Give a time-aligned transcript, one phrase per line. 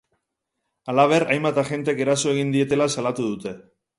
[0.93, 3.57] Halaber, hainbat agentek eraso egin dietela salatu dute.